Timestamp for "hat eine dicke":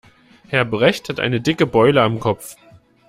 1.09-1.67